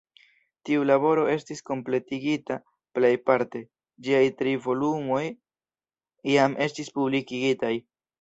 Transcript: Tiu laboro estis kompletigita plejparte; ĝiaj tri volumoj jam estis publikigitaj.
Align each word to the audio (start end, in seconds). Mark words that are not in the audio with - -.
Tiu 0.67 0.85
laboro 0.91 1.25
estis 1.33 1.59
kompletigita 1.67 2.57
plejparte; 2.99 3.61
ĝiaj 4.07 4.23
tri 4.39 4.55
volumoj 4.63 5.21
jam 6.33 6.57
estis 6.67 6.91
publikigitaj. 6.97 7.71